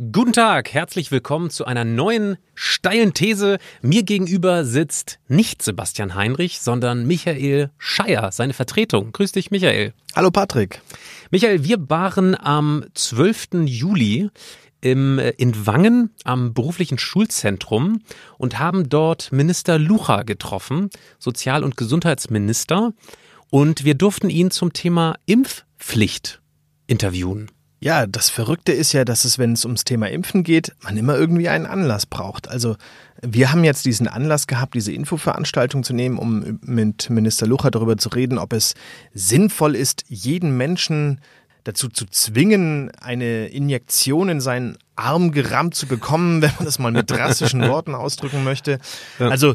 Guten 0.00 0.32
Tag, 0.32 0.72
herzlich 0.74 1.10
willkommen 1.10 1.50
zu 1.50 1.64
einer 1.64 1.84
neuen 1.84 2.38
steilen 2.54 3.14
These. 3.14 3.58
Mir 3.82 4.04
gegenüber 4.04 4.64
sitzt 4.64 5.18
nicht 5.26 5.60
Sebastian 5.60 6.14
Heinrich, 6.14 6.60
sondern 6.60 7.04
Michael 7.04 7.72
Scheier, 7.78 8.30
seine 8.30 8.52
Vertretung. 8.52 9.10
Grüß 9.10 9.32
dich, 9.32 9.50
Michael. 9.50 9.94
Hallo, 10.14 10.30
Patrick. 10.30 10.82
Michael, 11.32 11.64
wir 11.64 11.90
waren 11.90 12.36
am 12.38 12.84
12. 12.94 13.64
Juli 13.64 14.30
im, 14.80 15.18
äh, 15.18 15.30
in 15.30 15.66
Wangen 15.66 16.10
am 16.22 16.54
beruflichen 16.54 16.98
Schulzentrum 16.98 18.00
und 18.36 18.60
haben 18.60 18.88
dort 18.88 19.32
Minister 19.32 19.80
Lucha 19.80 20.22
getroffen, 20.22 20.90
Sozial- 21.18 21.64
und 21.64 21.76
Gesundheitsminister. 21.76 22.92
Und 23.50 23.84
wir 23.84 23.96
durften 23.96 24.30
ihn 24.30 24.52
zum 24.52 24.72
Thema 24.72 25.16
Impfpflicht 25.26 26.40
interviewen. 26.86 27.50
Ja, 27.80 28.06
das 28.06 28.28
Verrückte 28.28 28.72
ist 28.72 28.92
ja, 28.92 29.04
dass 29.04 29.24
es, 29.24 29.38
wenn 29.38 29.52
es 29.52 29.64
ums 29.64 29.84
Thema 29.84 30.10
Impfen 30.10 30.42
geht, 30.42 30.74
man 30.82 30.96
immer 30.96 31.16
irgendwie 31.16 31.48
einen 31.48 31.66
Anlass 31.66 32.06
braucht. 32.06 32.48
Also 32.48 32.76
wir 33.22 33.52
haben 33.52 33.62
jetzt 33.62 33.84
diesen 33.84 34.08
Anlass 34.08 34.46
gehabt, 34.46 34.74
diese 34.74 34.92
Infoveranstaltung 34.92 35.84
zu 35.84 35.92
nehmen, 35.92 36.18
um 36.18 36.58
mit 36.62 37.08
Minister 37.08 37.46
Lucha 37.46 37.70
darüber 37.70 37.96
zu 37.96 38.08
reden, 38.08 38.38
ob 38.38 38.52
es 38.52 38.74
sinnvoll 39.14 39.76
ist, 39.76 40.04
jeden 40.08 40.56
Menschen 40.56 41.20
dazu 41.64 41.88
zu 41.88 42.06
zwingen, 42.06 42.90
eine 43.00 43.48
Injektion 43.48 44.28
in 44.28 44.40
seinen 44.40 44.78
Arm 44.96 45.32
gerammt 45.32 45.74
zu 45.74 45.86
bekommen, 45.86 46.42
wenn 46.42 46.50
man 46.56 46.64
das 46.64 46.78
mal 46.78 46.90
mit 46.90 47.10
drastischen 47.10 47.68
Worten 47.68 47.94
ausdrücken 47.94 48.42
möchte. 48.42 48.80
Also 49.18 49.54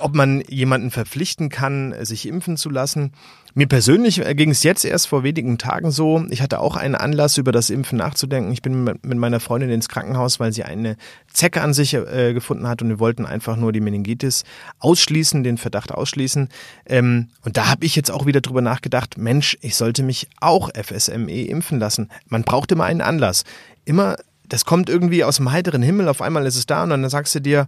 ob 0.00 0.14
man 0.14 0.42
jemanden 0.48 0.90
verpflichten 0.90 1.48
kann, 1.48 1.94
sich 2.04 2.26
impfen 2.26 2.56
zu 2.56 2.70
lassen. 2.70 3.12
Mir 3.54 3.66
persönlich 3.66 4.22
ging 4.34 4.50
es 4.50 4.62
jetzt 4.62 4.82
erst 4.82 5.08
vor 5.08 5.24
wenigen 5.24 5.58
Tagen 5.58 5.90
so. 5.90 6.24
Ich 6.30 6.40
hatte 6.40 6.58
auch 6.58 6.74
einen 6.74 6.94
Anlass, 6.94 7.36
über 7.36 7.52
das 7.52 7.68
Impfen 7.68 7.98
nachzudenken. 7.98 8.50
Ich 8.50 8.62
bin 8.62 8.82
mit 8.84 9.04
meiner 9.04 9.40
Freundin 9.40 9.68
ins 9.68 9.90
Krankenhaus, 9.90 10.40
weil 10.40 10.54
sie 10.54 10.64
eine 10.64 10.96
Zecke 11.30 11.60
an 11.60 11.74
sich 11.74 11.92
äh, 11.92 12.32
gefunden 12.32 12.66
hat 12.66 12.80
und 12.80 12.88
wir 12.88 12.98
wollten 12.98 13.26
einfach 13.26 13.56
nur 13.56 13.72
die 13.72 13.80
Meningitis 13.80 14.44
ausschließen, 14.78 15.42
den 15.42 15.58
Verdacht 15.58 15.92
ausschließen. 15.92 16.48
Ähm, 16.86 17.28
und 17.44 17.58
da 17.58 17.68
habe 17.68 17.84
ich 17.84 17.94
jetzt 17.94 18.10
auch 18.10 18.24
wieder 18.24 18.40
drüber 18.40 18.62
nachgedacht, 18.62 19.18
Mensch, 19.18 19.58
ich 19.60 19.76
sollte 19.76 20.02
mich 20.02 20.28
auch 20.40 20.70
FSME 20.74 21.44
impfen 21.44 21.78
lassen. 21.78 22.08
Man 22.28 22.44
braucht 22.44 22.72
immer 22.72 22.84
einen 22.84 23.02
Anlass. 23.02 23.44
Immer, 23.84 24.16
das 24.48 24.64
kommt 24.64 24.88
irgendwie 24.88 25.24
aus 25.24 25.36
dem 25.36 25.52
heiteren 25.52 25.82
Himmel, 25.82 26.08
auf 26.08 26.22
einmal 26.22 26.46
ist 26.46 26.56
es 26.56 26.64
da 26.64 26.84
und 26.84 26.90
dann 26.90 27.06
sagst 27.10 27.34
du 27.34 27.40
dir, 27.40 27.66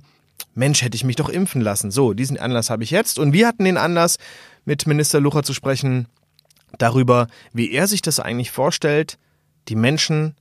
Mensch, 0.54 0.82
hätte 0.82 0.96
ich 0.96 1.04
mich 1.04 1.16
doch 1.16 1.28
impfen 1.28 1.60
lassen. 1.60 1.90
So, 1.90 2.14
diesen 2.14 2.38
Anlass 2.38 2.70
habe 2.70 2.84
ich 2.84 2.90
jetzt. 2.90 3.18
Und 3.18 3.32
wir 3.32 3.46
hatten 3.46 3.64
den 3.64 3.76
Anlass, 3.76 4.18
mit 4.64 4.86
Minister 4.86 5.20
Lucher 5.20 5.42
zu 5.42 5.52
sprechen, 5.52 6.06
darüber, 6.78 7.26
wie 7.52 7.70
er 7.72 7.86
sich 7.86 8.02
das 8.02 8.20
eigentlich 8.20 8.50
vorstellt, 8.50 9.18
die 9.68 9.76
Menschen 9.76 10.34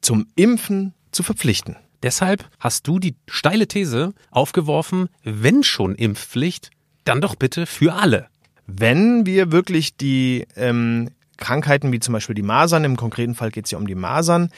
zum 0.00 0.26
Impfen 0.36 0.94
zu 1.12 1.22
verpflichten. 1.22 1.76
Deshalb 2.02 2.48
hast 2.60 2.86
du 2.86 2.98
die 2.98 3.16
steile 3.26 3.66
These 3.66 4.12
aufgeworfen, 4.30 5.08
wenn 5.22 5.62
schon 5.62 5.94
Impfpflicht, 5.94 6.70
dann 7.04 7.20
doch 7.20 7.34
bitte 7.34 7.66
für 7.66 7.94
alle. 7.94 8.28
Wenn 8.66 9.26
wir 9.26 9.52
wirklich 9.52 9.96
die 9.96 10.46
ähm, 10.56 11.10
Krankheiten 11.38 11.92
wie 11.92 12.00
zum 12.00 12.12
Beispiel 12.12 12.34
die 12.34 12.42
Masern, 12.42 12.84
im 12.84 12.96
konkreten 12.96 13.34
Fall 13.34 13.50
geht 13.50 13.66
es 13.66 13.70
ja 13.70 13.78
um 13.78 13.86
die 13.86 13.94
Masern, 13.94 14.50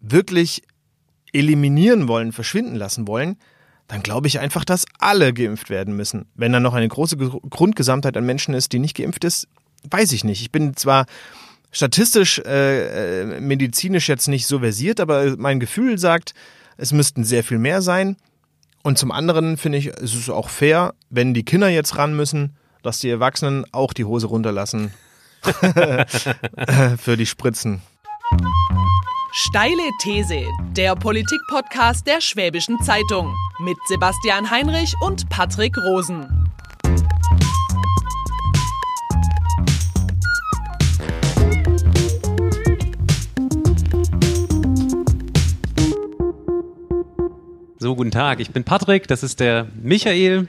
wirklich 0.00 0.62
eliminieren 1.32 2.08
wollen, 2.08 2.32
verschwinden 2.32 2.74
lassen 2.74 3.06
wollen, 3.06 3.36
dann 3.88 4.02
glaube 4.02 4.28
ich 4.28 4.38
einfach, 4.38 4.64
dass 4.64 4.84
alle 4.98 5.32
geimpft 5.32 5.70
werden 5.70 5.96
müssen. 5.96 6.26
Wenn 6.34 6.52
da 6.52 6.60
noch 6.60 6.74
eine 6.74 6.88
große 6.88 7.16
Grundgesamtheit 7.16 8.16
an 8.16 8.26
Menschen 8.26 8.54
ist, 8.54 8.72
die 8.72 8.78
nicht 8.78 8.96
geimpft 8.96 9.24
ist, 9.24 9.48
weiß 9.90 10.12
ich 10.12 10.24
nicht. 10.24 10.42
Ich 10.42 10.52
bin 10.52 10.76
zwar 10.76 11.06
statistisch, 11.72 12.38
äh, 12.40 13.22
äh, 13.22 13.40
medizinisch 13.40 14.08
jetzt 14.08 14.28
nicht 14.28 14.46
so 14.46 14.60
versiert, 14.60 15.00
aber 15.00 15.36
mein 15.38 15.58
Gefühl 15.58 15.98
sagt, 15.98 16.34
es 16.76 16.92
müssten 16.92 17.24
sehr 17.24 17.42
viel 17.42 17.58
mehr 17.58 17.82
sein. 17.82 18.16
Und 18.82 18.98
zum 18.98 19.10
anderen 19.10 19.56
finde 19.56 19.78
ich, 19.78 19.88
es 19.88 20.14
ist 20.14 20.30
auch 20.30 20.50
fair, 20.50 20.94
wenn 21.10 21.34
die 21.34 21.44
Kinder 21.44 21.68
jetzt 21.68 21.96
ran 21.96 22.14
müssen, 22.14 22.56
dass 22.82 23.00
die 23.00 23.10
Erwachsenen 23.10 23.64
auch 23.72 23.92
die 23.92 24.04
Hose 24.04 24.28
runterlassen 24.28 24.92
für 26.98 27.16
die 27.16 27.26
Spritzen. 27.26 27.82
Steile 29.30 29.82
These, 29.98 30.42
der 30.74 30.96
Politik-Podcast 30.96 32.06
der 32.06 32.22
Schwäbischen 32.22 32.80
Zeitung 32.80 33.36
mit 33.58 33.76
Sebastian 33.86 34.50
Heinrich 34.50 34.94
und 35.02 35.28
Patrick 35.28 35.76
Rosen. 35.76 36.50
So, 47.78 47.94
guten 47.96 48.10
Tag, 48.10 48.40
ich 48.40 48.50
bin 48.50 48.64
Patrick, 48.64 49.08
das 49.08 49.22
ist 49.22 49.40
der 49.40 49.68
Michael. 49.74 50.48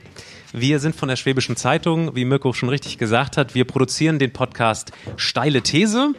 Wir 0.52 0.80
sind 0.80 0.96
von 0.96 1.08
der 1.08 1.16
Schwäbischen 1.16 1.54
Zeitung, 1.54 2.16
wie 2.16 2.24
Mirko 2.24 2.54
schon 2.54 2.70
richtig 2.70 2.96
gesagt 2.96 3.36
hat. 3.36 3.54
Wir 3.54 3.66
produzieren 3.66 4.18
den 4.18 4.32
Podcast 4.32 4.90
Steile 5.16 5.60
These. 5.60 6.14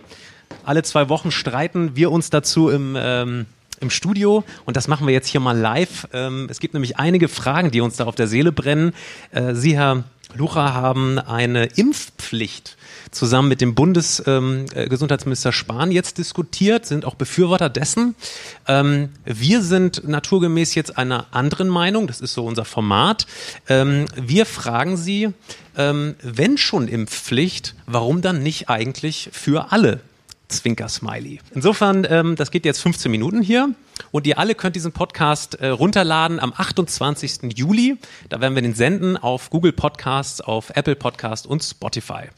Alle 0.64 0.84
zwei 0.84 1.10
Wochen 1.10 1.32
streiten 1.32 1.96
wir 1.96 2.12
uns 2.12 2.30
dazu 2.30 2.70
im, 2.70 2.96
ähm, 3.00 3.46
im 3.80 3.90
Studio 3.90 4.44
und 4.66 4.78
das 4.78 4.88
machen 4.88 5.08
wir 5.08 5.14
jetzt 5.14 5.28
hier 5.28 5.40
mal 5.40 5.58
live. 5.58 6.08
Ähm, 6.14 6.48
es 6.50 6.60
gibt 6.60 6.74
nämlich 6.74 6.98
einige 6.98 7.28
Fragen, 7.28 7.72
die 7.72 7.82
uns 7.82 7.98
da 7.98 8.06
auf 8.06 8.16
der 8.16 8.28
Seele 8.28 8.52
brennen. 8.52 8.94
Äh, 9.32 9.56
Sie, 9.56 9.76
Herr 9.76 10.04
Lucha, 10.36 10.74
haben 10.74 11.20
eine 11.20 11.66
Impfpflicht 11.66 12.78
zusammen 13.12 13.50
mit 13.50 13.60
dem 13.60 13.76
Bundesgesundheitsminister 13.76 15.50
ähm, 15.50 15.54
äh, 15.54 15.56
Spahn 15.56 15.92
jetzt 15.92 16.18
diskutiert, 16.18 16.86
sind 16.86 17.06
auch 17.06 17.16
Befürworter 17.16 17.70
dessen. 17.70 18.16
Ähm, 18.68 19.10
wir 19.26 19.62
sind 19.62 20.08
naturgemäß 20.08 20.76
jetzt 20.76 20.98
einer 20.98 21.28
anderen 21.32 21.68
Meinung, 21.68 22.08
das 22.08 22.22
ist 22.22 22.34
so 22.34 22.46
unser 22.46 22.66
Format. 22.66 23.28
Ähm, 23.68 24.06
wir 24.16 24.46
fragen 24.46 24.96
Sie, 24.96 25.30
ähm, 25.78 26.16
wenn 26.22 26.58
schon 26.58 26.88
Impfpflicht, 26.88 27.76
warum 27.86 28.22
dann 28.22 28.42
nicht 28.44 28.70
eigentlich 28.70 29.30
für 29.34 29.72
alle? 29.72 30.00
Zwinker-Smiley. 30.52 31.40
Insofern, 31.56 32.06
ähm, 32.10 32.36
das 32.36 32.52
geht 32.52 32.66
jetzt 32.66 32.82
15 32.82 33.10
Minuten 33.10 33.42
hier 33.42 33.74
und 34.12 34.28
ihr 34.28 34.38
alle 34.38 34.56
könnt 34.56 34.76
diesen 34.76 34.92
Podcast 34.92 35.56
äh, 35.56 35.68
runterladen 35.68 36.40
am 36.40 36.54
28. 36.56 37.56
Juli. 37.56 37.98
Da 38.30 38.42
werden 38.42 38.56
wir 38.56 38.62
den 38.62 38.76
senden 38.76 39.18
auf 39.18 39.50
Google 39.50 39.74
Podcasts, 39.74 40.42
auf 40.42 40.72
Apple 40.76 40.96
Podcasts 40.96 41.48
und 41.48 41.64
Spotify. 41.64 42.30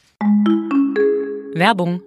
Werbung 1.53 2.01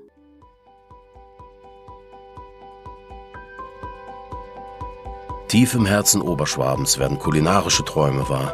Tief 5.48 5.74
im 5.74 5.86
Herzen 5.86 6.22
Oberschwabens 6.22 6.98
werden 6.98 7.20
kulinarische 7.20 7.84
Träume 7.84 8.28
wahr. 8.28 8.52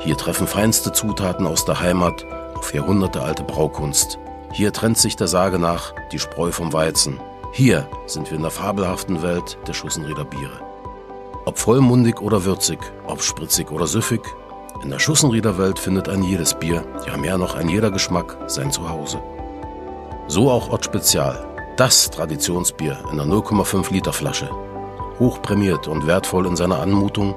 Hier 0.00 0.16
treffen 0.16 0.46
feinste 0.46 0.92
Zutaten 0.92 1.46
aus 1.46 1.64
der 1.64 1.80
Heimat 1.80 2.24
auf 2.54 2.72
jahrhundertealte 2.72 3.42
Braukunst 3.42 4.18
hier 4.52 4.72
trennt 4.72 4.98
sich 4.98 5.16
der 5.16 5.28
Sage 5.28 5.58
nach 5.58 5.94
die 6.12 6.18
Spreu 6.18 6.50
vom 6.50 6.72
Weizen. 6.72 7.20
Hier 7.52 7.88
sind 8.06 8.30
wir 8.30 8.36
in 8.36 8.42
der 8.42 8.50
fabelhaften 8.50 9.22
Welt 9.22 9.58
der 9.66 9.72
Schussenrieder 9.72 10.24
Biere. 10.24 10.60
Ob 11.44 11.58
vollmundig 11.58 12.20
oder 12.20 12.44
würzig, 12.44 12.78
ob 13.06 13.22
spritzig 13.22 13.70
oder 13.70 13.86
süffig, 13.86 14.20
in 14.82 14.90
der 14.90 14.98
Schussenrieder 14.98 15.58
Welt 15.58 15.78
findet 15.78 16.08
ein 16.08 16.22
jedes 16.22 16.54
Bier, 16.54 16.84
ja 17.06 17.16
mehr 17.16 17.36
noch 17.36 17.54
ein 17.54 17.68
jeder 17.68 17.90
Geschmack, 17.90 18.36
sein 18.46 18.70
Zuhause. 18.70 19.20
So 20.28 20.50
auch 20.50 20.70
Ott 20.70 20.84
Spezial, 20.84 21.46
das 21.76 22.10
Traditionsbier 22.10 22.98
in 23.10 23.20
einer 23.20 23.32
0,5 23.32 23.92
Liter 23.92 24.12
Flasche. 24.12 24.50
Hochprämiert 25.18 25.88
und 25.88 26.06
wertvoll 26.06 26.46
in 26.46 26.54
seiner 26.54 26.80
Anmutung, 26.80 27.34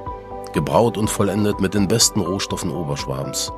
gebraut 0.53 0.97
und 0.97 1.09
vollendet 1.09 1.61
mit 1.61 1.73
den 1.73 1.87
besten 1.87 2.19
Rohstoffen 2.19 2.71
Oberschwabens. 2.71 3.51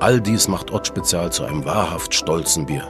All 0.00 0.20
dies 0.20 0.46
macht 0.46 0.70
Ott 0.70 0.86
Spezial 0.86 1.32
zu 1.32 1.44
einem 1.44 1.64
wahrhaft 1.64 2.14
stolzen 2.14 2.66
Bier. 2.66 2.86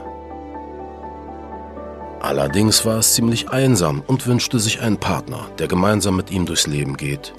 Allerdings 2.21 2.85
war 2.85 2.99
es 2.99 3.13
ziemlich 3.13 3.49
einsam 3.49 4.03
und 4.05 4.27
wünschte 4.27 4.59
sich 4.59 4.81
einen 4.81 4.97
Partner, 4.97 5.47
der 5.57 5.67
gemeinsam 5.67 6.15
mit 6.15 6.29
ihm 6.29 6.45
durchs 6.45 6.67
Leben 6.67 6.97
geht. 6.97 7.33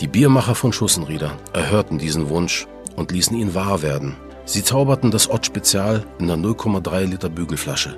Die 0.00 0.08
Biermacher 0.08 0.54
von 0.54 0.72
Schussenrieder 0.72 1.32
erhörten 1.52 1.98
diesen 1.98 2.28
Wunsch 2.28 2.66
und 2.96 3.12
ließen 3.12 3.36
ihn 3.36 3.54
wahr 3.54 3.82
werden. 3.82 4.16
Sie 4.46 4.64
zauberten 4.64 5.10
das 5.10 5.30
Ott 5.30 5.46
Spezial 5.46 6.04
in 6.18 6.26
der 6.26 6.36
0,3 6.36 7.04
Liter 7.04 7.28
Bügelflasche. 7.28 7.96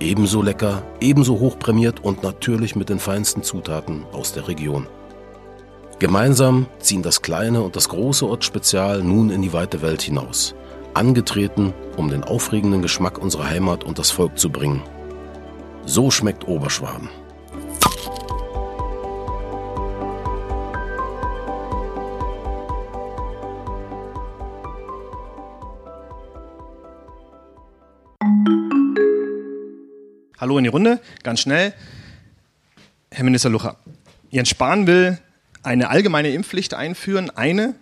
Ebenso 0.00 0.42
lecker, 0.42 0.82
ebenso 1.00 1.38
hochprämiert 1.38 2.02
und 2.02 2.22
natürlich 2.22 2.74
mit 2.74 2.88
den 2.88 2.98
feinsten 2.98 3.42
Zutaten 3.42 4.04
aus 4.12 4.32
der 4.32 4.48
Region. 4.48 4.88
Gemeinsam 6.00 6.68
ziehen 6.78 7.02
das 7.02 7.22
kleine 7.22 7.60
und 7.62 7.74
das 7.74 7.88
große 7.88 8.24
Ortsspezial 8.24 9.02
nun 9.02 9.30
in 9.30 9.42
die 9.42 9.52
weite 9.52 9.82
Welt 9.82 10.00
hinaus, 10.00 10.54
angetreten, 10.94 11.74
um 11.96 12.08
den 12.08 12.22
aufregenden 12.22 12.82
Geschmack 12.82 13.18
unserer 13.18 13.50
Heimat 13.50 13.82
und 13.82 13.98
das 13.98 14.12
Volk 14.12 14.38
zu 14.38 14.48
bringen. 14.48 14.80
So 15.86 16.12
schmeckt 16.12 16.46
Oberschwaben. 16.46 17.08
Hallo 30.38 30.58
in 30.58 30.62
die 30.62 30.70
Runde, 30.70 31.00
ganz 31.24 31.40
schnell. 31.40 31.74
Herr 33.10 33.24
Minister 33.24 33.50
Lucha, 33.50 33.74
Jens 34.30 34.50
Spahn 34.50 34.86
will 34.86 35.18
eine 35.62 35.90
allgemeine 35.90 36.30
Impfpflicht 36.30 36.74
einführen, 36.74 37.30
eine, 37.30 37.74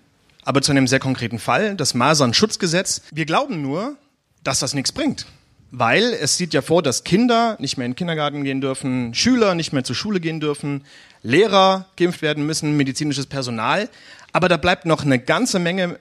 aber 0.45 0.63
zu 0.63 0.71
einem 0.71 0.87
sehr 0.87 1.01
konkreten 1.01 1.39
Fall, 1.39 1.75
das 1.75 1.95
Masern-Schutzgesetz. 1.95 3.03
Wir 3.13 3.27
glauben 3.27 3.63
nur, 3.63 3.97
dass 4.45 4.61
das 4.61 4.75
nichts 4.75 4.93
bringt. 4.93 5.27
Weil 5.73 6.13
es 6.13 6.37
sieht 6.37 6.55
ja 6.55 6.63
vor, 6.63 6.83
dass 6.83 7.03
Kinder 7.03 7.57
nicht 7.59 7.77
mehr 7.77 7.87
in 7.87 7.93
den 7.93 7.97
Kindergarten 7.97 8.45
gehen 8.45 8.61
dürfen, 8.61 9.13
Schüler 9.15 9.55
nicht 9.55 9.73
mehr 9.73 9.83
zur 9.83 9.97
Schule 9.97 10.21
gehen 10.21 10.41
dürfen, 10.41 10.85
Lehrer 11.23 11.87
geimpft 11.97 12.23
werden 12.23 12.47
müssen, 12.47 12.77
medizinisches 12.77 13.27
Personal. 13.27 13.89
Aber 14.33 14.49
da 14.49 14.57
bleibt 14.57 14.87
noch 14.87 15.05
eine 15.05 15.19
ganze 15.19 15.59
Menge 15.59 15.99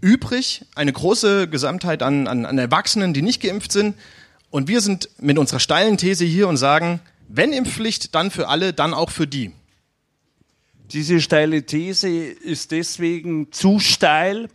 übrig, 0.00 0.66
eine 0.74 0.92
große 0.92 1.48
Gesamtheit 1.48 2.02
an, 2.02 2.26
an, 2.26 2.44
an 2.44 2.58
Erwachsenen, 2.58 3.14
die 3.14 3.22
nicht 3.22 3.42
geimpft 3.42 3.72
sind. 3.72 3.96
Und 4.50 4.68
wir 4.68 4.80
sind 4.80 5.08
mit 5.18 5.38
unserer 5.38 5.60
steilen 5.60 5.96
These 5.96 6.24
hier 6.24 6.48
und 6.48 6.58
sagen, 6.58 7.00
wenn 7.28 7.52
Impfpflicht, 7.52 8.14
dann 8.14 8.30
für 8.30 8.48
alle, 8.48 8.72
dann 8.72 8.94
auch 8.94 9.10
für 9.10 9.26
die. 9.26 9.52
Diese 10.92 11.20
steile 11.20 11.64
These 11.64 12.08
ist 12.08 12.70
deswegen 12.70 13.52
zu 13.52 13.78
steil, 13.78 14.48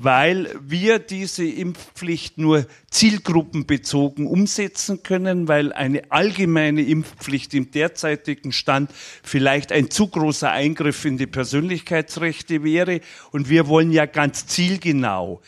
weil 0.00 0.48
wir 0.66 0.98
diese 0.98 1.44
Impfpflicht 1.44 2.38
nur 2.38 2.66
zielgruppenbezogen 2.90 4.26
umsetzen 4.26 5.04
können, 5.04 5.46
weil 5.46 5.72
eine 5.72 6.10
allgemeine 6.10 6.82
Impfpflicht 6.82 7.54
im 7.54 7.70
derzeitigen 7.70 8.50
Stand 8.50 8.90
vielleicht 9.22 9.70
ein 9.70 9.90
zu 9.90 10.08
großer 10.08 10.50
Eingriff 10.50 11.04
in 11.04 11.18
die 11.18 11.28
Persönlichkeitsrechte 11.28 12.64
wäre. 12.64 13.00
Und 13.30 13.48
wir 13.48 13.68
wollen 13.68 13.92
ja 13.92 14.06
ganz 14.06 14.46
zielgenau 14.46 15.40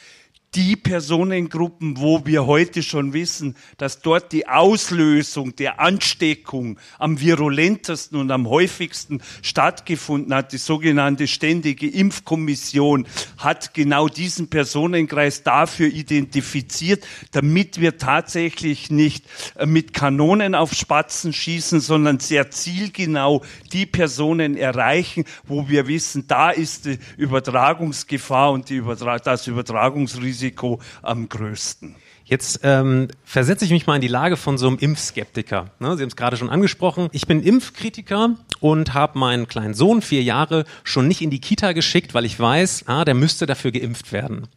die 0.54 0.76
Personengruppen, 0.76 1.98
wo 1.98 2.26
wir 2.26 2.46
heute 2.46 2.82
schon 2.82 3.14
wissen, 3.14 3.56
dass 3.78 4.02
dort 4.02 4.32
die 4.32 4.46
Auslösung 4.48 5.56
der 5.56 5.80
Ansteckung 5.80 6.78
am 6.98 7.18
virulentesten 7.20 8.20
und 8.20 8.30
am 8.30 8.46
häufigsten 8.46 9.22
stattgefunden 9.40 10.34
hat. 10.34 10.52
Die 10.52 10.58
sogenannte 10.58 11.26
Ständige 11.26 11.88
Impfkommission 11.88 13.06
hat 13.38 13.72
genau 13.72 14.08
diesen 14.08 14.48
Personenkreis 14.48 15.42
dafür 15.42 15.86
identifiziert, 15.86 17.06
damit 17.30 17.80
wir 17.80 17.96
tatsächlich 17.96 18.90
nicht 18.90 19.24
äh, 19.56 19.64
mit 19.64 19.94
Kanonen 19.94 20.54
auf 20.54 20.74
Spatzen 20.74 21.32
schießen, 21.32 21.80
sondern 21.80 22.20
sehr 22.20 22.50
zielgenau 22.50 23.42
die 23.72 23.86
Personen 23.86 24.58
erreichen, 24.58 25.24
wo 25.44 25.70
wir 25.70 25.86
wissen, 25.86 26.26
da 26.26 26.50
ist 26.50 26.84
die 26.84 26.98
Übertragungsgefahr 27.16 28.52
und 28.52 28.68
die 28.68 28.76
Übertra 28.76 29.18
das 29.18 29.46
Übertragungsrisiko 29.46 30.41
Risiko 30.42 30.80
am 31.02 31.28
größten. 31.28 31.94
Jetzt 32.24 32.60
ähm, 32.62 33.08
versetze 33.24 33.64
ich 33.64 33.70
mich 33.70 33.86
mal 33.86 33.96
in 33.96 34.00
die 34.00 34.08
Lage 34.08 34.36
von 34.36 34.58
so 34.58 34.66
einem 34.66 34.78
Impfskeptiker. 34.78 35.70
Ne, 35.78 35.96
Sie 35.96 36.02
haben 36.02 36.08
es 36.08 36.16
gerade 36.16 36.36
schon 36.36 36.50
angesprochen. 36.50 37.08
Ich 37.12 37.26
bin 37.26 37.42
Impfkritiker 37.42 38.36
und 38.60 38.94
habe 38.94 39.18
meinen 39.18 39.46
kleinen 39.46 39.74
Sohn, 39.74 40.02
vier 40.02 40.22
Jahre, 40.22 40.64
schon 40.82 41.08
nicht 41.08 41.20
in 41.20 41.30
die 41.30 41.40
Kita 41.40 41.72
geschickt, 41.72 42.14
weil 42.14 42.24
ich 42.24 42.38
weiß, 42.38 42.84
ah, 42.86 43.04
der 43.04 43.14
müsste 43.14 43.46
dafür 43.46 43.70
geimpft 43.70 44.12
werden. 44.12 44.48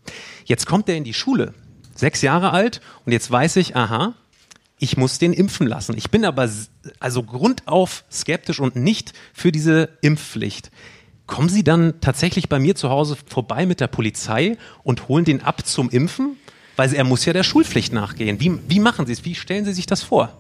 Jetzt 0.46 0.66
kommt 0.66 0.90
er 0.90 0.96
in 0.96 1.04
die 1.04 1.14
Schule, 1.14 1.54
sechs 1.96 2.22
Jahre 2.22 2.52
alt, 2.52 2.82
und 3.06 3.12
jetzt 3.12 3.30
weiß 3.30 3.58
ich, 3.58 3.76
aha, 3.76 4.14
ich 4.80 4.98
muss 4.98 5.20
den 5.20 5.34
impfen 5.34 5.68
lassen. 5.68 5.98
Ich 5.98 6.12
bin 6.12 6.26
aber 6.26 6.50
also 7.00 7.24
grundauf 7.24 8.06
skeptisch 8.12 8.60
und 8.60 8.76
nicht 8.76 9.14
für 9.34 9.52
diese 9.52 9.90
Impfpflicht. 10.02 10.72
Kommen 11.28 11.50
Sie 11.50 11.64
dann 11.64 12.00
tatsächlich 12.02 12.50
bei 12.50 12.60
mir 12.60 12.76
zu 12.76 12.90
Hause 12.90 13.18
vorbei 13.28 13.66
mit 13.66 13.80
der 13.80 13.88
Polizei 13.88 14.58
und 14.84 15.08
holen 15.08 15.26
den 15.26 15.42
ab 15.42 15.66
zum 15.66 15.90
Impfen? 15.90 16.38
Weil 16.76 16.94
er 16.94 17.04
muss 17.04 17.26
ja 17.26 17.34
der 17.34 17.44
Schulpflicht 17.44 17.94
nachgehen. 17.94 18.40
Wie, 18.40 18.60
wie 18.68 18.80
machen 18.80 19.06
Sie 19.06 19.14
es? 19.14 19.26
Wie 19.26 19.34
stellen 19.34 19.66
Sie 19.66 19.74
sich 19.74 19.86
das 19.86 20.04
vor? 20.04 20.32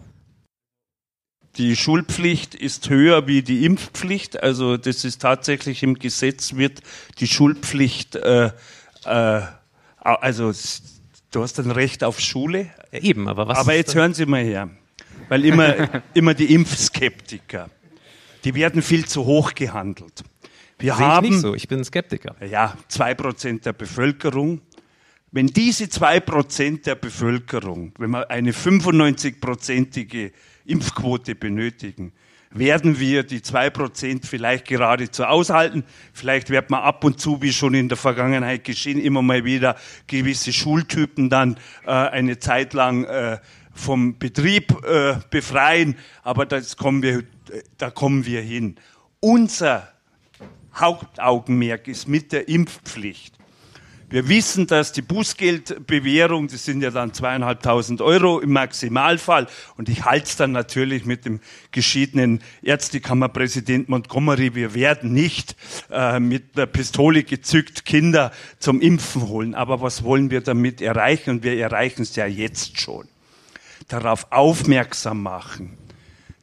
Die 1.57 1.77
Schulpflicht 1.77 2.53
ist 2.53 2.89
höher 2.89 3.27
wie 3.27 3.41
die 3.41 3.65
Impfpflicht. 3.65 4.43
Also 4.43 4.75
das 4.75 5.05
ist 5.05 5.21
tatsächlich 5.21 5.83
im 5.83 5.97
Gesetz 5.97 6.55
wird 6.55 6.81
die 7.19 7.27
Schulpflicht, 7.27 8.15
äh, 8.17 8.51
äh, 9.05 9.41
also 9.97 10.51
du 11.31 11.41
hast 11.41 11.59
ein 11.59 11.71
Recht 11.71 12.03
auf 12.03 12.19
Schule. 12.19 12.69
Eben, 12.91 13.29
aber 13.29 13.47
was? 13.47 13.57
Aber 13.57 13.73
jetzt 13.73 13.95
hören 13.95 14.13
Sie 14.13 14.25
mal 14.25 14.43
her, 14.43 14.69
weil 15.29 15.45
immer, 15.45 16.03
immer 16.13 16.33
die 16.33 16.53
Impfskeptiker, 16.53 17.69
die 18.43 18.53
werden 18.53 18.81
viel 18.81 19.05
zu 19.05 19.25
hoch 19.25 19.53
gehandelt. 19.55 20.23
Wir 20.77 20.95
Sehe 20.95 21.05
haben, 21.05 21.25
ich 21.25 21.31
nicht 21.31 21.41
so, 21.41 21.55
ich 21.55 21.67
bin 21.67 21.83
Skeptiker. 21.83 22.35
Ja, 22.45 22.77
zwei 22.87 23.13
Prozent 23.13 23.65
der 23.65 23.73
Bevölkerung. 23.73 24.61
Wenn 25.31 25.47
diese 25.47 25.89
zwei 25.89 26.19
Prozent 26.19 26.85
der 26.85 26.95
Bevölkerung, 26.95 27.93
wenn 27.97 28.11
wir 28.11 28.29
eine 28.29 28.51
95-prozentige 28.51 30.31
Impfquote 30.65 31.35
benötigen, 31.35 32.13
werden 32.51 32.99
wir 32.99 33.23
die 33.23 33.41
zwei 33.41 33.69
Prozent 33.69 34.25
vielleicht 34.25 34.65
geradezu 34.65 35.25
aushalten. 35.25 35.83
Vielleicht 36.13 36.49
wird 36.49 36.69
man 36.69 36.81
ab 36.81 37.03
und 37.03 37.19
zu, 37.19 37.41
wie 37.41 37.51
schon 37.51 37.73
in 37.73 37.89
der 37.89 37.97
Vergangenheit 37.97 38.63
geschehen, 38.63 38.99
immer 38.99 39.21
mal 39.21 39.43
wieder 39.43 39.75
gewisse 40.07 40.53
Schultypen 40.53 41.29
dann 41.29 41.57
äh, 41.85 41.91
eine 41.91 42.39
Zeit 42.39 42.73
lang 42.73 43.03
äh, 43.03 43.39
vom 43.73 44.17
Betrieb 44.17 44.71
äh, 44.85 45.15
befreien. 45.29 45.97
Aber 46.23 46.45
das 46.45 46.77
kommen 46.77 47.03
wir, 47.03 47.23
da 47.77 47.91
kommen 47.91 48.25
wir 48.25 48.41
hin. 48.41 48.77
Unser 49.19 49.94
Hauptaugenmerk 50.75 51.87
ist 51.87 52.07
mit 52.07 52.31
der 52.31 52.47
Impfpflicht. 52.47 53.35
Wir 54.07 54.29
wissen, 54.29 54.67
dass 54.67 54.91
die 54.91 55.01
Bußgeldbewährung, 55.01 56.47
das 56.47 56.63
sind 56.63 56.81
ja 56.81 56.91
dann 56.91 57.13
zweieinhalbtausend 57.13 58.01
Euro 58.01 58.39
im 58.39 58.53
Maximalfall, 58.53 59.47
und 59.77 59.89
ich 59.89 60.05
halte 60.05 60.27
es 60.27 60.35
dann 60.35 60.51
natürlich 60.51 61.05
mit 61.05 61.25
dem 61.25 61.39
geschiedenen 61.71 62.41
Ärztekammerpräsident 62.61 63.89
Montgomery, 63.89 64.53
wir 64.53 64.75
werden 64.75 65.11
nicht 65.11 65.55
äh, 65.89 66.19
mit 66.19 66.55
der 66.55 66.67
Pistole 66.67 67.23
gezückt 67.23 67.85
Kinder 67.85 68.31
zum 68.59 68.79
Impfen 68.79 69.27
holen. 69.27 69.55
Aber 69.55 69.81
was 69.81 70.03
wollen 70.03 70.29
wir 70.29 70.41
damit 70.41 70.81
erreichen? 70.81 71.31
Und 71.31 71.43
wir 71.43 71.57
erreichen 71.57 72.03
es 72.03 72.15
ja 72.15 72.27
jetzt 72.27 72.79
schon. 72.79 73.07
Darauf 73.87 74.31
aufmerksam 74.31 75.23
machen, 75.23 75.77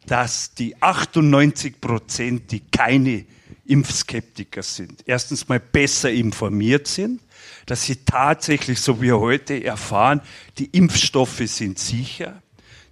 dass 0.07 0.53
die 0.55 0.83
98 0.83 1.81
Prozent, 1.81 2.51
die 2.51 2.61
keine 2.61 3.25
Impfskeptiker 3.67 4.63
sind. 4.63 5.03
Erstens 5.07 5.49
mal 5.49 5.61
besser 5.61 6.11
informiert 6.11 6.87
sind, 6.89 7.21
dass 7.67 7.85
sie 7.85 7.97
tatsächlich, 8.05 8.81
so 8.81 9.01
wie 9.01 9.13
heute 9.13 9.63
erfahren, 9.63 10.21
die 10.59 10.67
Impfstoffe 10.67 11.43
sind 11.47 11.79
sicher. 11.79 12.43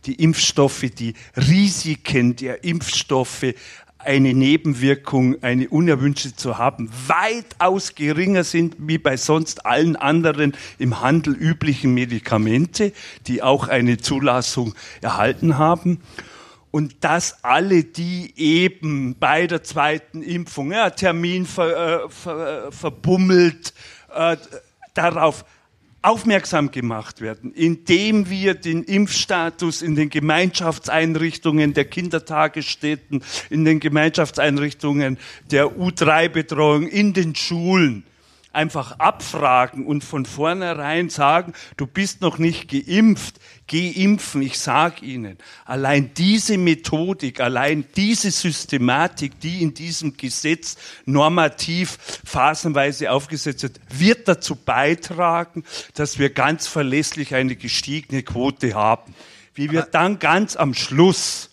Die 0.06 0.14
Impfstoffe, 0.14 0.86
die 0.96 1.14
Risiken 1.36 2.36
der 2.36 2.64
Impfstoffe, 2.64 3.54
eine 3.98 4.32
Nebenwirkung, 4.32 5.42
eine 5.42 5.68
unerwünschte 5.68 6.34
zu 6.34 6.56
haben, 6.56 6.90
weitaus 7.06 7.94
geringer 7.94 8.44
sind 8.44 8.76
wie 8.78 8.96
bei 8.96 9.18
sonst 9.18 9.66
allen 9.66 9.96
anderen 9.96 10.54
im 10.78 11.00
Handel 11.00 11.34
üblichen 11.34 11.92
Medikamente, 11.92 12.92
die 13.26 13.42
auch 13.42 13.68
eine 13.68 13.98
Zulassung 13.98 14.74
erhalten 15.02 15.58
haben 15.58 16.00
und 16.70 17.02
dass 17.02 17.42
alle, 17.44 17.84
die 17.84 18.32
eben 18.36 19.16
bei 19.18 19.46
der 19.46 19.62
zweiten 19.62 20.22
Impfung, 20.22 20.72
ja, 20.72 20.90
Termin 20.90 21.46
ver, 21.46 22.04
äh, 22.04 22.08
ver, 22.08 22.72
verbummelt, 22.72 23.74
äh, 24.14 24.36
darauf 24.94 25.44
aufmerksam 26.02 26.70
gemacht 26.70 27.20
werden, 27.20 27.52
indem 27.52 28.30
wir 28.30 28.54
den 28.54 28.84
Impfstatus 28.84 29.82
in 29.82 29.96
den 29.96 30.08
Gemeinschaftseinrichtungen 30.08 31.74
der 31.74 31.84
Kindertagesstätten, 31.84 33.22
in 33.50 33.64
den 33.64 33.80
Gemeinschaftseinrichtungen 33.80 35.18
der 35.50 35.66
U3-Betreuung, 35.66 36.86
in 36.86 37.12
den 37.12 37.34
Schulen 37.34 38.04
einfach 38.52 38.98
abfragen 38.98 39.86
und 39.86 40.02
von 40.02 40.26
vornherein 40.26 41.08
sagen, 41.08 41.52
du 41.76 41.86
bist 41.86 42.20
noch 42.20 42.38
nicht 42.38 42.70
geimpft, 42.70 43.36
geh 43.66 43.90
impfen, 43.90 44.42
ich 44.42 44.58
sag 44.58 45.02
Ihnen. 45.02 45.38
Allein 45.64 46.12
diese 46.14 46.58
Methodik, 46.58 47.40
allein 47.40 47.84
diese 47.96 48.30
Systematik, 48.30 49.38
die 49.40 49.62
in 49.62 49.74
diesem 49.74 50.16
Gesetz 50.16 50.76
normativ 51.04 51.98
phasenweise 52.24 53.12
aufgesetzt 53.12 53.62
wird, 53.62 53.80
wird 53.90 54.28
dazu 54.28 54.56
beitragen, 54.56 55.64
dass 55.94 56.18
wir 56.18 56.30
ganz 56.30 56.66
verlässlich 56.66 57.34
eine 57.34 57.56
gestiegene 57.56 58.22
Quote 58.22 58.74
haben. 58.74 59.14
Wie 59.54 59.70
wir 59.70 59.82
dann 59.82 60.18
ganz 60.18 60.56
am 60.56 60.74
Schluss 60.74 61.49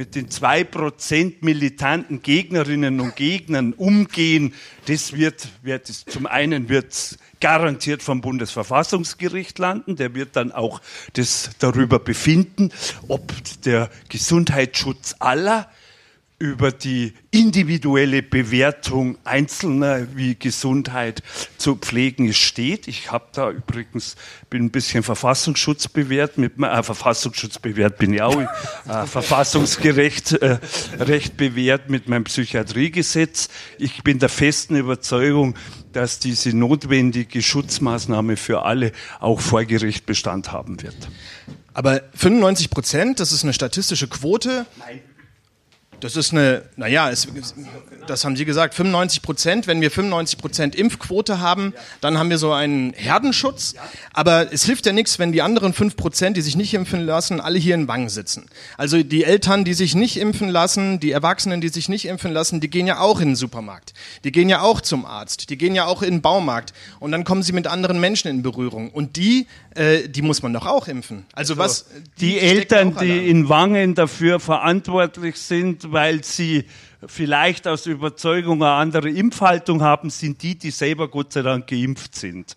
mit 0.00 0.14
den 0.14 0.30
zwei 0.30 0.64
Prozent 0.64 1.42
militanten 1.42 2.22
Gegnerinnen 2.22 3.00
und 3.00 3.16
Gegnern 3.16 3.74
umgehen, 3.74 4.54
das 4.86 5.12
wird, 5.12 5.48
wird 5.60 5.88
zum 5.88 6.24
einen 6.24 6.70
wird 6.70 7.18
garantiert 7.38 8.02
vom 8.02 8.22
Bundesverfassungsgericht 8.22 9.58
landen. 9.58 9.96
Der 9.96 10.14
wird 10.14 10.36
dann 10.36 10.52
auch 10.52 10.80
das 11.12 11.50
darüber 11.58 11.98
befinden, 11.98 12.72
ob 13.08 13.30
der 13.66 13.90
Gesundheitsschutz 14.08 15.16
aller 15.18 15.70
über 16.40 16.72
die 16.72 17.12
individuelle 17.30 18.22
Bewertung 18.22 19.18
Einzelner 19.24 20.16
wie 20.16 20.36
Gesundheit 20.36 21.22
zu 21.58 21.76
pflegen 21.76 22.32
steht. 22.32 22.88
Ich 22.88 23.12
habe 23.12 23.26
da 23.32 23.50
übrigens 23.50 24.16
bin 24.48 24.64
ein 24.64 24.70
bisschen 24.70 25.02
Verfassungsschutz 25.02 25.86
bewährt 25.86 26.38
mit 26.38 26.58
äh, 26.58 26.82
Verfassungsschutz 26.82 27.58
bewährt 27.58 27.98
bin 27.98 28.14
ich 28.14 28.22
auch 28.22 28.40
äh, 28.40 29.06
verfassungsgerecht 29.06 30.32
äh, 30.32 30.58
recht 30.98 31.36
bewährt 31.36 31.90
mit 31.90 32.08
meinem 32.08 32.24
Psychiatriegesetz. 32.24 33.50
Ich 33.76 34.02
bin 34.02 34.18
der 34.18 34.30
festen 34.30 34.76
Überzeugung, 34.76 35.54
dass 35.92 36.20
diese 36.20 36.56
notwendige 36.56 37.42
Schutzmaßnahme 37.42 38.38
für 38.38 38.62
alle 38.62 38.92
auch 39.18 39.40
vor 39.40 39.64
Gericht 39.66 40.06
Bestand 40.06 40.52
haben 40.52 40.82
wird. 40.82 40.96
Aber 41.74 42.00
95 42.14 42.70
Prozent, 42.70 43.20
das 43.20 43.30
ist 43.30 43.44
eine 43.44 43.52
statistische 43.52 44.08
Quote. 44.08 44.64
Nein. 44.78 45.00
Das 46.00 46.16
ist 46.16 46.32
eine, 46.32 46.62
naja, 46.76 47.10
es, 47.10 47.28
das 48.06 48.24
haben 48.24 48.36
Sie 48.36 48.44
gesagt, 48.44 48.74
95 48.74 49.22
Prozent. 49.22 49.66
Wenn 49.66 49.80
wir 49.80 49.90
95 49.90 50.38
Prozent 50.38 50.74
Impfquote 50.74 51.40
haben, 51.40 51.74
dann 52.00 52.18
haben 52.18 52.30
wir 52.30 52.38
so 52.38 52.52
einen 52.52 52.92
Herdenschutz. 52.94 53.74
Aber 54.12 54.52
es 54.52 54.64
hilft 54.64 54.86
ja 54.86 54.92
nichts, 54.92 55.18
wenn 55.18 55.32
die 55.32 55.42
anderen 55.42 55.72
5 55.72 55.96
Prozent, 55.96 56.36
die 56.36 56.40
sich 56.40 56.56
nicht 56.56 56.72
impfen 56.72 57.04
lassen, 57.04 57.40
alle 57.40 57.58
hier 57.58 57.74
in 57.74 57.88
Wangen 57.88 58.08
sitzen. 58.08 58.46
Also 58.78 59.02
die 59.02 59.24
Eltern, 59.24 59.64
die 59.64 59.74
sich 59.74 59.94
nicht 59.94 60.16
impfen 60.16 60.48
lassen, 60.48 60.98
die 60.98 61.12
Erwachsenen, 61.12 61.60
die 61.60 61.68
sich 61.68 61.88
nicht 61.88 62.06
impfen 62.06 62.32
lassen, 62.32 62.60
die 62.60 62.70
gehen 62.70 62.86
ja 62.86 63.00
auch 63.00 63.20
in 63.20 63.30
den 63.30 63.36
Supermarkt. 63.36 63.92
Die 64.24 64.32
gehen 64.32 64.48
ja 64.48 64.62
auch 64.62 64.80
zum 64.80 65.04
Arzt. 65.04 65.50
Die 65.50 65.58
gehen 65.58 65.74
ja 65.74 65.84
auch 65.84 66.02
in 66.02 66.16
den 66.16 66.22
Baumarkt. 66.22 66.72
Und 66.98 67.12
dann 67.12 67.24
kommen 67.24 67.42
sie 67.42 67.52
mit 67.52 67.66
anderen 67.66 68.00
Menschen 68.00 68.28
in 68.28 68.42
Berührung. 68.42 68.90
Und 68.90 69.16
die, 69.16 69.46
äh, 69.74 70.08
die 70.08 70.22
muss 70.22 70.42
man 70.42 70.52
doch 70.52 70.66
auch 70.66 70.88
impfen. 70.88 71.26
Also, 71.34 71.50
also 71.54 71.58
was? 71.58 71.86
Die, 72.20 72.30
die 72.30 72.38
Eltern, 72.38 72.96
die 73.00 73.28
in 73.28 73.48
Wangen 73.48 73.94
dafür 73.94 74.40
verantwortlich 74.40 75.36
sind, 75.36 75.89
weil 75.92 76.24
sie 76.24 76.64
vielleicht 77.06 77.66
aus 77.66 77.86
Überzeugung 77.86 78.62
eine 78.62 78.72
andere 78.72 79.10
Impfhaltung 79.10 79.82
haben, 79.82 80.10
sind 80.10 80.42
die, 80.42 80.56
die 80.56 80.70
selber 80.70 81.08
Gott 81.08 81.32
sei 81.32 81.42
Dank 81.42 81.66
geimpft 81.66 82.14
sind. 82.14 82.56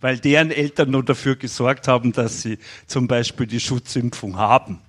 Weil 0.00 0.18
deren 0.18 0.50
Eltern 0.50 0.90
nur 0.90 1.04
dafür 1.04 1.36
gesorgt 1.36 1.88
haben, 1.88 2.12
dass 2.12 2.42
sie 2.42 2.58
zum 2.86 3.06
Beispiel 3.06 3.46
die 3.46 3.60
Schutzimpfung 3.60 4.36
haben. 4.36 4.80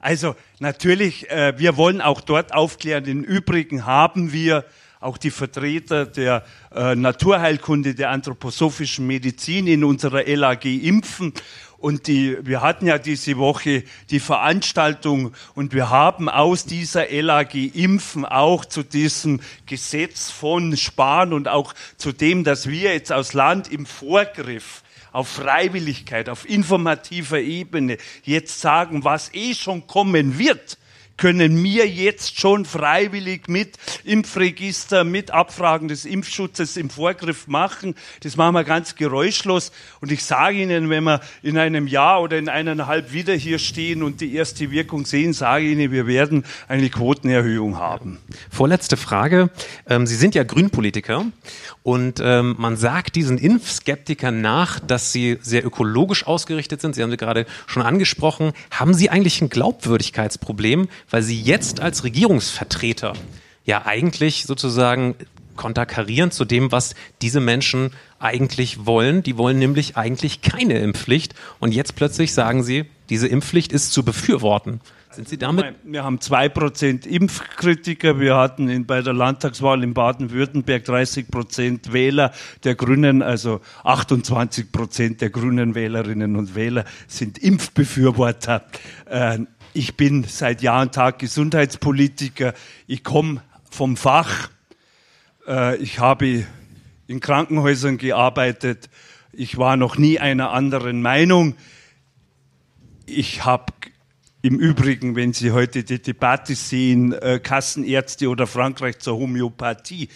Also 0.00 0.36
natürlich, 0.60 1.28
äh, 1.30 1.54
wir 1.58 1.76
wollen 1.76 2.00
auch 2.00 2.20
dort 2.20 2.54
aufklären. 2.54 3.04
Im 3.06 3.24
Übrigen 3.24 3.86
haben 3.86 4.32
wir 4.32 4.64
auch 5.00 5.18
die 5.18 5.30
Vertreter 5.30 6.06
der 6.06 6.44
äh, 6.74 6.94
Naturheilkunde, 6.94 7.94
der 7.94 8.10
anthroposophischen 8.10 9.06
Medizin 9.06 9.66
in 9.66 9.84
unserer 9.84 10.24
LAG 10.24 10.64
impfen. 10.64 11.32
Und 11.78 12.06
die, 12.06 12.38
wir 12.42 12.62
hatten 12.62 12.86
ja 12.86 12.98
diese 12.98 13.36
Woche 13.36 13.84
die 14.10 14.20
Veranstaltung 14.20 15.34
und 15.54 15.74
wir 15.74 15.90
haben 15.90 16.28
aus 16.28 16.64
dieser 16.64 17.06
LAG 17.10 17.54
Impfen 17.54 18.24
auch 18.24 18.64
zu 18.64 18.82
diesem 18.82 19.40
Gesetz 19.66 20.30
von 20.30 20.76
Spahn 20.76 21.34
und 21.34 21.48
auch 21.48 21.74
zu 21.98 22.12
dem, 22.12 22.44
dass 22.44 22.68
wir 22.68 22.94
jetzt 22.94 23.12
aus 23.12 23.34
Land 23.34 23.70
im 23.70 23.84
Vorgriff 23.84 24.82
auf 25.12 25.28
Freiwilligkeit, 25.28 26.28
auf 26.28 26.48
informativer 26.48 27.40
Ebene 27.40 27.98
jetzt 28.24 28.60
sagen, 28.60 29.04
was 29.04 29.32
eh 29.34 29.54
schon 29.54 29.86
kommen 29.86 30.38
wird, 30.38 30.78
können 31.16 31.62
wir 31.62 31.88
jetzt 31.88 32.38
schon 32.38 32.64
freiwillig 32.64 33.48
mit 33.48 33.76
Impfregister, 34.04 35.04
mit 35.04 35.30
Abfragen 35.30 35.88
des 35.88 36.04
Impfschutzes 36.04 36.76
im 36.76 36.90
Vorgriff 36.90 37.46
machen. 37.46 37.94
Das 38.20 38.36
machen 38.36 38.54
wir 38.54 38.64
ganz 38.64 38.94
geräuschlos. 38.94 39.72
Und 40.00 40.12
ich 40.12 40.24
sage 40.24 40.58
Ihnen, 40.62 40.90
wenn 40.90 41.04
wir 41.04 41.20
in 41.42 41.58
einem 41.58 41.86
Jahr 41.86 42.22
oder 42.22 42.38
in 42.38 42.48
eineinhalb 42.48 43.12
wieder 43.12 43.34
hier 43.34 43.58
stehen 43.58 44.02
und 44.02 44.20
die 44.20 44.34
erste 44.34 44.70
Wirkung 44.70 45.06
sehen, 45.06 45.32
sage 45.32 45.64
ich 45.66 45.72
Ihnen, 45.72 45.92
wir 45.92 46.06
werden 46.06 46.44
eine 46.68 46.88
Quotenerhöhung 46.90 47.78
haben. 47.78 48.18
Vorletzte 48.50 48.96
Frage. 48.96 49.50
Ähm, 49.88 50.06
Sie 50.06 50.16
sind 50.16 50.34
ja 50.34 50.44
Grünpolitiker 50.44 51.26
und 51.82 52.20
ähm, 52.22 52.56
man 52.58 52.76
sagt 52.76 53.14
diesen 53.14 53.38
Impfskeptikern 53.38 54.40
nach, 54.40 54.80
dass 54.80 55.12
sie 55.12 55.38
sehr 55.40 55.64
ökologisch 55.64 56.26
ausgerichtet 56.26 56.80
sind. 56.80 56.94
Sie 56.94 57.02
haben 57.02 57.10
sie 57.10 57.16
gerade 57.16 57.46
schon 57.66 57.82
angesprochen. 57.82 58.52
Haben 58.72 58.92
Sie 58.92 59.08
eigentlich 59.08 59.40
ein 59.40 59.48
Glaubwürdigkeitsproblem, 59.48 60.88
weil 61.10 61.22
Sie 61.22 61.40
jetzt 61.40 61.80
als 61.80 62.04
Regierungsvertreter 62.04 63.14
ja 63.64 63.84
eigentlich 63.84 64.44
sozusagen 64.44 65.16
konterkarieren 65.56 66.30
zu 66.30 66.44
dem, 66.44 66.70
was 66.70 66.94
diese 67.22 67.40
Menschen 67.40 67.90
eigentlich 68.18 68.86
wollen. 68.86 69.22
Die 69.22 69.36
wollen 69.36 69.58
nämlich 69.58 69.96
eigentlich 69.96 70.42
keine 70.42 70.78
Impfpflicht. 70.78 71.34
Und 71.58 71.72
jetzt 71.72 71.96
plötzlich 71.96 72.32
sagen 72.32 72.62
sie, 72.62 72.84
diese 73.08 73.26
Impfpflicht 73.26 73.72
ist 73.72 73.92
zu 73.92 74.04
befürworten. 74.04 74.80
Sind 75.10 75.30
Sie 75.30 75.38
damit? 75.38 75.64
Wir 75.82 76.04
haben 76.04 76.20
zwei 76.20 76.50
Prozent 76.50 77.06
Impfkritiker. 77.06 78.20
Wir 78.20 78.36
hatten 78.36 78.68
in, 78.68 78.84
bei 78.84 79.00
der 79.00 79.14
Landtagswahl 79.14 79.82
in 79.82 79.94
Baden-Württemberg 79.94 80.84
30 80.84 81.30
Prozent 81.30 81.92
Wähler 81.94 82.32
der 82.64 82.74
Grünen, 82.74 83.22
also 83.22 83.62
28 83.84 84.70
Prozent 84.70 85.22
der 85.22 85.30
Grünen 85.30 85.74
Wählerinnen 85.74 86.36
und 86.36 86.54
Wähler 86.54 86.84
sind 87.06 87.38
Impfbefürworter. 87.38 88.66
Äh, 89.06 89.38
ich 89.76 89.94
bin 89.94 90.24
seit 90.24 90.62
Jahr 90.62 90.80
und 90.80 90.94
Tag 90.94 91.18
Gesundheitspolitiker. 91.18 92.54
Ich 92.86 93.04
komme 93.04 93.42
vom 93.70 93.98
Fach. 93.98 94.48
Äh, 95.46 95.76
ich 95.76 95.98
habe 95.98 96.46
in 97.06 97.20
Krankenhäusern 97.20 97.98
gearbeitet. 97.98 98.88
Ich 99.32 99.58
war 99.58 99.76
noch 99.76 99.98
nie 99.98 100.18
einer 100.18 100.50
anderen 100.52 101.02
Meinung. 101.02 101.56
Ich 103.04 103.44
habe 103.44 103.66
im 104.40 104.58
Übrigen, 104.58 105.14
wenn 105.14 105.34
Sie 105.34 105.52
heute 105.52 105.84
die 105.84 106.00
Debatte 106.00 106.54
sehen, 106.54 107.12
äh, 107.12 107.38
Kassenärzte 107.38 108.30
oder 108.30 108.46
Frankreich 108.46 108.98
zur 109.00 109.18
Homöopathie, 109.18 110.08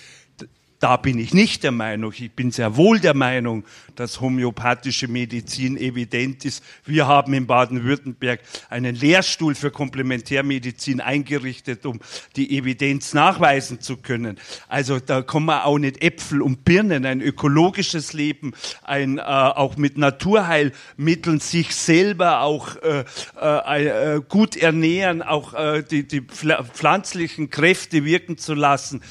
da 0.81 0.97
bin 0.97 1.19
ich 1.19 1.35
nicht 1.35 1.63
der 1.63 1.73
Meinung. 1.73 2.13
Ich 2.17 2.33
bin 2.33 2.51
sehr 2.51 2.75
wohl 2.75 3.01
der 3.01 3.15
Meinung, 3.15 3.65
dass 3.97 4.23
homöopathische 4.23 5.09
Medizin 5.09 5.77
evident 5.77 6.47
ist. 6.47 6.65
Wir 6.87 7.07
haben 7.07 7.35
in 7.35 7.47
Baden-Württemberg 7.47 8.41
einen 8.71 8.95
Lehrstuhl 8.95 9.55
für 9.55 9.71
Komplementärmedizin 9.71 11.03
eingerichtet, 11.03 11.85
um 11.85 12.01
die 12.35 12.57
Evidenz 12.57 13.13
nachweisen 13.13 13.83
zu 13.83 13.99
können. 13.99 14.39
Also 14.69 14.99
da 15.01 15.21
kommen 15.21 15.47
wir 15.47 15.67
auch 15.67 15.79
nicht 15.79 16.03
Äpfel 16.03 16.41
und 16.41 16.65
Birnen, 16.65 17.05
ein 17.05 17.21
ökologisches 17.21 18.15
Leben, 18.15 18.55
ein 18.83 19.19
äh, 19.19 19.21
auch 19.21 19.77
mit 19.77 19.99
Naturheilmitteln 19.99 21.41
sich 21.41 21.75
selber 21.75 22.41
auch 22.41 22.77
äh, 22.77 23.05
äh, 23.39 24.15
äh 24.17 24.23
gut 24.27 24.57
ernähren, 24.57 25.21
auch 25.21 25.53
äh, 25.53 25.83
die, 25.83 26.09
die 26.09 26.23
pflanzlichen 26.23 27.51
Kräfte 27.51 28.07
wirken 28.07 28.39
zu 28.39 28.55
lassen 28.55 29.03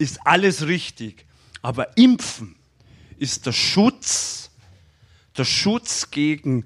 ist 0.00 0.18
alles 0.24 0.66
richtig. 0.66 1.26
Aber 1.62 1.96
impfen 1.96 2.56
ist 3.18 3.44
der 3.44 3.52
Schutz, 3.52 4.50
der 5.36 5.44
Schutz 5.44 6.10
gegen 6.10 6.64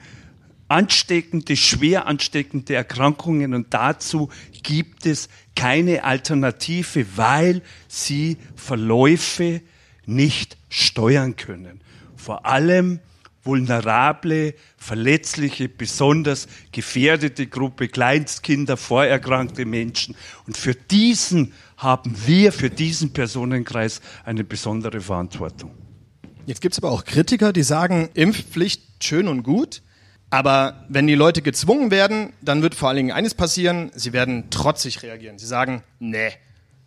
ansteckende, 0.69 1.57
schwer 1.57 2.07
ansteckende 2.07 2.75
Erkrankungen 2.75 3.53
und 3.55 3.75
dazu 3.75 4.31
gibt 4.63 5.05
es 5.05 5.29
keine 5.57 6.05
Alternative, 6.05 7.07
weil 7.17 7.63
sie 7.89 8.39
Verläufe 8.55 9.61
nicht 10.07 10.57
steuern 10.69 11.37
können. 11.37 11.81
Vor 12.17 12.47
allem 12.47 13.01
vulnerable, 13.43 14.55
verletzliche, 14.79 15.69
besonders 15.69 16.49
gefährdete 16.73 17.47
Gruppe, 17.47 17.89
Kleinstkinder, 17.89 18.77
vorerkrankte 18.77 19.67
Menschen. 19.67 20.17
Und 20.47 20.57
für 20.57 20.75
diesen 20.75 21.53
haben 21.85 22.17
wir, 22.27 22.53
für 22.53 22.71
diesen 22.71 23.13
Personenkreis 23.13 24.01
eine 24.25 24.43
besondere 24.43 25.01
Verantwortung. 25.01 25.71
Jetzt 26.47 26.61
gibt 26.61 26.75
es 26.75 26.83
aber 26.83 26.91
auch 26.91 27.05
Kritiker, 27.05 27.53
die 27.53 27.63
sagen, 27.63 28.09
Impfpflicht 28.15 28.83
schön 29.05 29.29
und 29.29 29.45
gut, 29.45 29.83
aber 30.31 30.85
wenn 30.89 31.07
die 31.07 31.15
Leute 31.15 31.43
gezwungen 31.43 31.93
werden, 31.93 32.33
dann 32.43 32.61
wird 32.61 32.75
vor 32.75 32.89
allen 32.89 32.97
Dingen 32.97 33.13
eines 33.13 33.35
passieren, 33.35 33.93
sie 33.95 34.13
werden 34.13 34.51
trotzig 34.51 35.03
reagieren. 35.03 35.39
Sie 35.39 35.47
sagen, 35.47 35.85
nee, 36.01 36.33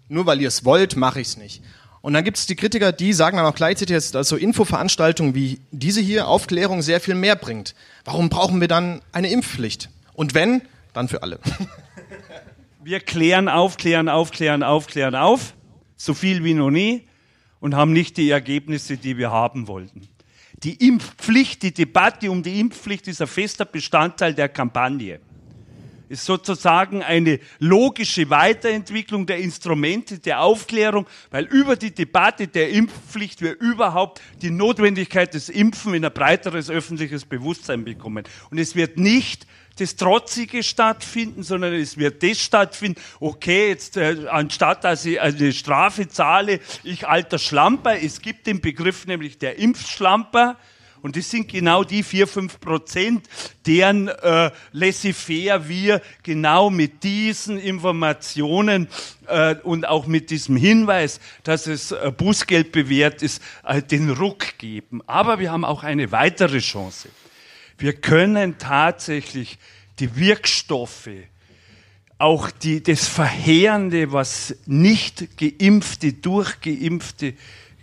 nur 0.10 0.26
weil 0.26 0.42
ihr 0.42 0.50
es 0.50 0.66
wollt, 0.66 0.98
mache 0.98 1.22
ich 1.22 1.30
es 1.30 1.38
nicht. 1.38 1.64
Und 2.02 2.14
dann 2.14 2.24
gibt 2.24 2.38
es 2.38 2.46
die 2.46 2.56
Kritiker, 2.56 2.92
die 2.92 3.14
sagen 3.14 3.38
dann 3.38 3.46
auch 3.46 3.56
gleichzeitig, 3.56 4.12
dass 4.12 4.28
so 4.30 4.36
Infoveranstaltungen 4.36 5.34
wie 5.34 5.62
diese 5.72 6.02
hier 6.02 6.28
Aufklärung 6.28 6.82
sehr 6.82 7.02
viel 7.02 7.16
mehr 7.16 7.36
bringt. 7.36 7.74
Warum 8.06 8.30
brauchen 8.30 8.62
wir 8.62 8.68
dann 8.68 9.02
eine 9.12 9.30
Impfpflicht? 9.32 9.90
Und 10.14 10.34
wenn, 10.34 10.62
dann 10.94 11.08
für 11.08 11.24
alle. 11.24 11.40
Wir 12.88 13.02
klären 13.02 13.50
auf, 13.50 13.76
klären 13.76 14.08
auf, 14.08 14.32
klären 14.32 14.64
auf, 14.64 14.88
klären 14.88 15.14
auf, 15.14 15.54
so 15.98 16.14
viel 16.14 16.46
wie 16.46 16.54
noch 16.54 16.70
nie 16.70 17.04
und 17.60 17.76
haben 17.76 17.92
nicht 17.92 18.16
die 18.16 18.30
Ergebnisse, 18.30 18.96
die 18.96 19.18
wir 19.18 19.30
haben 19.30 19.68
wollten. 19.68 20.08
Die 20.64 20.88
Impfpflicht, 20.88 21.64
die 21.64 21.74
Debatte 21.74 22.32
um 22.32 22.44
die 22.44 22.62
Impfpflicht 22.62 23.10
ist 23.10 23.22
ein 23.22 23.28
fester 23.28 23.66
Bestandteil 23.66 24.34
der 24.34 24.48
Kampagne. 24.48 25.20
Ist 26.10 26.26
sozusagen 26.26 27.04
eine 27.04 27.40
logische 27.60 28.30
Weiterentwicklung 28.30 29.26
der 29.26 29.38
Instrumente 29.38 30.20
der 30.20 30.42
Aufklärung, 30.42 31.06
weil 31.32 31.46
über 31.46 31.76
die 31.76 31.94
Debatte 31.94 32.48
der 32.48 32.70
Impfpflicht 32.70 33.42
wir 33.42 33.60
überhaupt 33.60 34.22
die 34.42 34.52
Notwendigkeit 34.52 35.34
des 35.34 35.50
Impfen 35.50 35.94
in 35.94 36.06
ein 36.06 36.14
breiteres 36.14 36.70
öffentliches 36.70 37.26
Bewusstsein 37.26 37.84
bekommen. 37.84 38.24
Und 38.50 38.58
es 38.58 38.76
wird 38.76 38.98
nicht 38.98 39.46
das 39.80 39.96
Trotzige 39.96 40.64
stattfinden, 40.64 41.44
sondern 41.44 41.74
es 41.74 41.98
wird 41.98 42.24
das 42.24 42.40
stattfinden, 42.40 43.00
okay, 43.20 43.70
jetzt 43.70 43.98
äh, 43.98 44.26
anstatt 44.30 44.84
dass 44.84 45.06
ich 45.06 45.22
eine 45.22 45.54
Strafe 45.54 46.08
zahle, 46.08 46.60
ich 46.84 47.08
alter 47.08 47.38
Schlamper, 47.38 48.02
es 48.02 48.22
gibt 48.22 48.48
den 48.48 48.62
Begriff 48.62 49.06
nämlich 49.06 49.38
der 49.38 49.60
Impfschlamper, 49.60 50.58
und 51.02 51.16
das 51.16 51.30
sind 51.30 51.48
genau 51.48 51.84
die 51.84 52.04
vier 52.04 52.28
fünf 52.28 52.60
Prozent, 52.60 53.28
deren 53.66 54.08
äh, 54.08 54.52
laissez-faire 54.72 55.68
wir 55.68 56.02
genau 56.24 56.70
mit 56.70 57.04
diesen 57.04 57.58
Informationen 57.58 58.88
äh, 59.28 59.56
und 59.64 59.88
auch 59.88 60.08
mit 60.08 60.30
diesem 60.30 60.56
Hinweis, 60.56 61.20
dass 61.44 61.68
es 61.68 61.92
äh, 61.92 62.12
Bußgeld 62.16 62.72
bewährt 62.72 63.22
ist, 63.22 63.42
äh, 63.64 63.82
den 63.82 64.10
Ruck 64.10 64.58
geben. 64.58 65.02
Aber 65.08 65.40
wir 65.40 65.52
haben 65.52 65.66
auch 65.66 65.84
eine 65.84 66.12
weitere 66.12 66.60
Chance. 66.60 67.10
Wir 67.78 67.94
können 67.94 68.58
tatsächlich 68.58 69.60
die 70.00 70.16
Wirkstoffe, 70.16 71.10
auch 72.20 72.50
die, 72.50 72.82
das 72.82 73.08
Verheerende, 73.08 74.12
was 74.12 74.56
nicht 74.66 75.38
geimpfte, 75.38 76.14
durchgeimpfte 76.14 77.36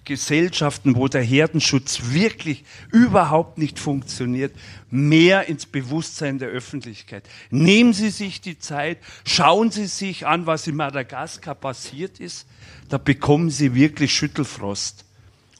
Gesellschaften, 0.04 0.96
wo 0.96 1.08
der 1.08 1.22
Herdenschutz 1.22 2.12
wirklich 2.12 2.64
überhaupt 2.90 3.58
nicht 3.58 3.78
funktioniert, 3.78 4.54
mehr 4.90 5.48
ins 5.48 5.66
Bewusstsein 5.66 6.38
der 6.38 6.48
Öffentlichkeit. 6.48 7.24
Nehmen 7.50 7.92
Sie 7.92 8.10
sich 8.10 8.40
die 8.40 8.58
Zeit, 8.58 8.98
schauen 9.24 9.70
Sie 9.70 9.86
sich 9.86 10.26
an, 10.26 10.46
was 10.46 10.66
in 10.66 10.76
Madagaskar 10.76 11.54
passiert 11.54 12.20
ist. 12.20 12.46
Da 12.88 12.98
bekommen 12.98 13.50
Sie 13.50 13.74
wirklich 13.74 14.12
Schüttelfrost. 14.12 15.04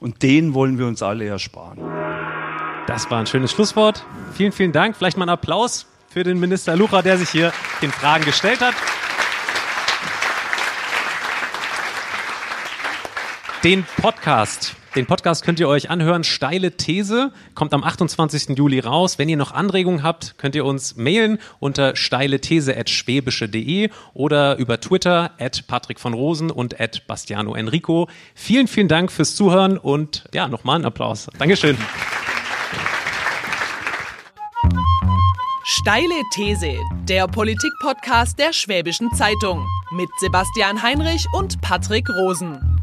Und 0.01 0.23
den 0.23 0.55
wollen 0.55 0.79
wir 0.79 0.87
uns 0.87 1.03
alle 1.03 1.27
ersparen. 1.27 1.79
Das 2.87 3.11
war 3.11 3.21
ein 3.21 3.27
schönes 3.27 3.53
Schlusswort. 3.53 4.05
Vielen, 4.35 4.53
vielen 4.53 4.73
Dank. 4.73 4.97
Vielleicht 4.97 5.17
mal 5.17 5.25
einen 5.25 5.31
Applaus 5.31 5.87
für 6.11 6.23
den 6.23 6.39
Minister 6.39 6.77
Lucha, 6.77 7.01
der 7.01 7.17
sich 7.17 7.31
hier 7.31 7.53
den 7.81 7.91
Fragen 7.91 8.25
gestellt 8.25 8.61
hat. 8.61 8.75
Den 13.65 13.85
Podcast, 13.97 14.77
den 14.95 15.07
Podcast 15.07 15.43
könnt 15.43 15.59
ihr 15.59 15.69
euch 15.69 15.89
anhören. 15.89 16.23
Steile 16.23 16.77
These 16.77 17.33
kommt 17.55 17.73
am 17.73 17.83
28. 17.83 18.59
Juli 18.59 18.79
raus. 18.79 19.19
Wenn 19.19 19.31
ihr 19.31 19.39
noch 19.39 19.53
Anregungen 19.53 20.03
habt, 20.03 20.37
könnt 20.37 20.55
ihr 20.55 20.67
uns 20.67 20.97
mailen 20.97 21.39
unter 21.61 21.97
steilethese.schwäbische.de 21.97 23.89
oder 24.13 24.59
über 24.59 24.83
Twitter 24.83 25.31
at 25.39 25.67
Patrick 25.67 25.99
von 25.99 26.13
Rosen 26.13 26.51
und 26.51 26.79
at 26.79 27.07
Bastiano 27.07 27.55
Enrico. 27.55 28.11
Vielen, 28.35 28.69
vielen 28.69 28.89
Dank 28.89 29.11
fürs 29.11 29.35
Zuhören 29.35 29.79
und 29.79 30.25
ja, 30.35 30.47
nochmal 30.47 30.75
einen 30.77 30.85
Applaus. 30.85 31.31
Dankeschön. 31.39 31.79
Steile 35.65 36.15
These, 36.35 36.75
der 37.09 37.27
Politik-Podcast 37.29 38.39
der 38.39 38.53
Schwäbischen 38.53 39.11
Zeitung 39.15 39.67
mit 39.91 40.11
Sebastian 40.21 40.83
Heinrich 40.83 41.27
und 41.33 41.63
Patrick 41.63 42.11
Rosen. 42.11 42.74